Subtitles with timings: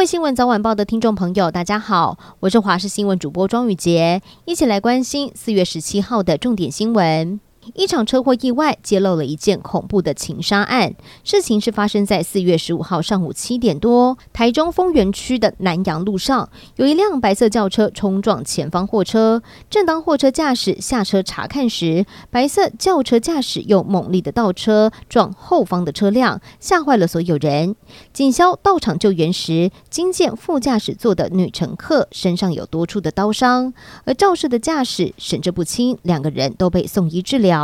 [0.00, 7.38] 位新闻早晚报的听众朋友，大家好，我是华视新闻主播庄宇杰，一起来关心四月十七号的重点新闻。
[7.74, 10.94] 一场车祸意外揭露了一件恐怖的情杀案。
[11.24, 19.42] 事情是发生在四月十五号上午七点多，台中丰原区的南阳路上，有一辆白色轿车冲撞前方货车。
[19.68, 27.76] 正当货车驾驶下车查看时，白色轿车驾驶又猛力的倒车撞后方的车辆，吓坏了所有人。
[28.12, 33.72] 警消到场救援时，惊见副驾驶座的女乘客身上有多处的刀伤，
[34.04, 37.59] 而肇事的驾驶神志不清，两个人都被送医治疗。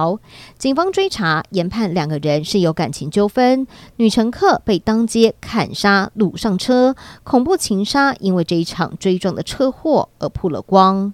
[0.58, 11.12] 警方追查研判，两个人是有感情纠纷，女乘客被当街砍杀，掳上车，恐怖情杀因为这一场追撞的车祸而曝了光。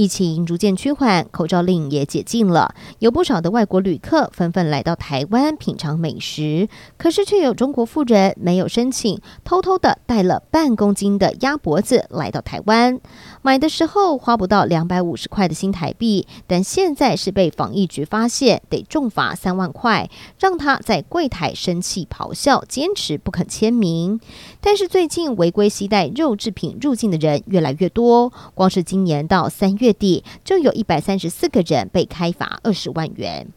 [0.00, 6.70] 疫情逐渐趋缓，口罩令也解禁了，有不少的外国旅客纷纷来到台湾品尝美食。
[6.96, 12.98] 可是，却有中国妇人没有申请，偷偷的带了半公斤的鸭脖子来到台湾。
[13.42, 24.18] 买的时候花不到两百五十块的新台币，但现在是被防疫局发现，得重罚三万块，让他在柜台生气咆哮，坚持不肯签名。
[24.62, 33.48] 但是最近违规携带肉制品入境的人越来越多，光是今年到三月底就有一百三十四个人被开罚二十万元。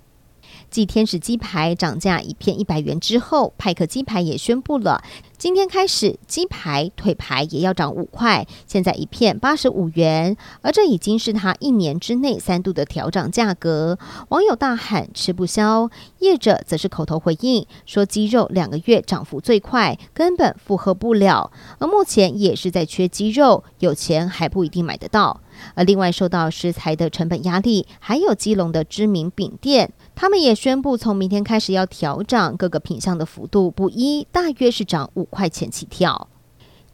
[0.69, 5.03] 继天使鸡排涨价一片一百元之后，派克鸡排也宣布了，
[5.43, 13.99] 今天开始鸡排腿排也要涨五块，现在一片八十五元，而这已经是他一年之内三度的调涨价格。
[14.29, 25.41] 网友大喊吃不消，业者则是口头回应说鸡肉两个月涨幅最快，根本负荷不了，而目前也是在缺鸡肉，有钱还不一定买得到。
[25.75, 36.29] 而另外受到食材的成本压力，还有基隆的知名饼店，他们也宣布从明天开始要调涨各个品项的幅度不一，大约是涨五块钱起跳。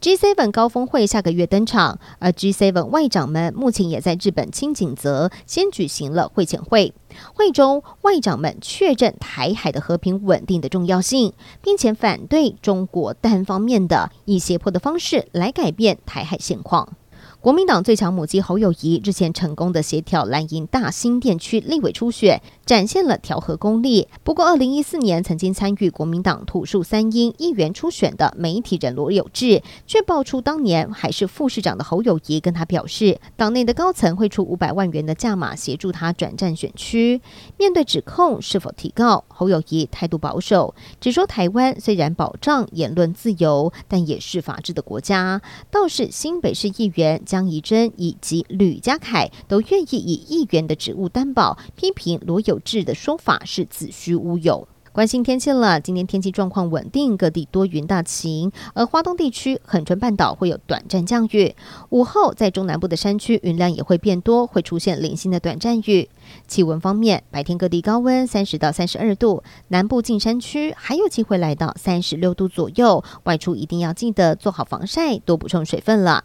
[0.00, 6.94] G seven 高峰会下个月登场，而 G seven 外长们目前也在日本青井泽先举行了会前会，
[7.34, 16.94] 会中外长们确认台海的和平稳定的重要性，并且反对中国单方面的以胁迫的方式来改变台海现况。
[17.40, 24.08] 国民党最强母鸡侯友谊日前成功的协调蓝营大新店区立委初选，展现了调和功力。
[24.22, 37.22] 不过，二零一四年曾经参与国民党土树三英议员初选的媒体人罗有志，却爆出当年还是副市长的侯友谊跟他表示，党内的高层会出五百万元的价码协助他转战选区。
[37.56, 45.40] 面对指控是否提告，侯友谊态度保守，只说台湾虽然保障言论自由，但也是法治的国家。
[45.70, 47.22] 倒是新北市议员。
[47.30, 54.66] 江宜珍以及吕家凯都愿意以议员的职务担保，批评罗有志的说法是子虚乌有。
[54.92, 61.54] 关心天气了，今天天气状况稳定，各地多云到晴，而花东地区恒春半岛会有短暂降雨。
[61.90, 66.10] 午后在中南部的山区云量也会变多，会出现零星的短暂雨。
[66.48, 73.04] 气温方面，白天各地高温三十到三十二度，南部近山区还有机会来到三十六度左右。
[73.22, 76.24] 外出一定要记得做好防晒，多补充水分了。